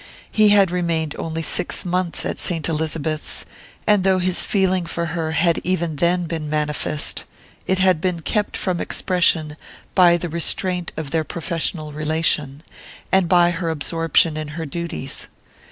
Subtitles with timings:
[0.31, 3.45] He had remained only six months at Saint Elizabeth's,
[3.85, 7.25] and though his feeling for her had even then been manifest,
[7.67, 9.57] it had been kept from expression
[9.93, 12.63] by the restraint of their professional relation,
[13.11, 15.27] and by her absorption in her duties.